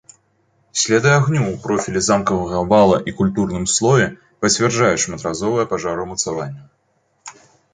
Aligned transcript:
Сляды 0.83 1.09
агню 1.17 1.41
ў 1.47 1.57
профілі 1.65 2.01
замкавага 2.05 2.63
вала 2.71 2.97
і 3.11 3.15
культурным 3.19 3.67
слоі 3.75 4.07
пацвярджаюць 4.47 5.03
шматразовыя 5.05 5.67
пажары 5.75 5.99
ўмацаванняў. 6.09 6.65